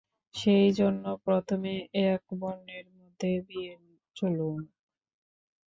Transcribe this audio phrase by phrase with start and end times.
[0.35, 1.73] সেইজন্য প্রথমে
[2.09, 3.73] এক বর্ণের মধ্যে বিয়ে
[4.15, 4.57] চলুক।